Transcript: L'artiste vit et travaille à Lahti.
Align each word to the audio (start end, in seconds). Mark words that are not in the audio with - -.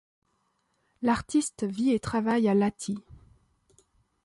L'artiste 1.03 1.63
vit 1.63 1.91
et 1.91 1.99
travaille 1.99 2.49
à 2.49 2.55
Lahti. 2.55 2.97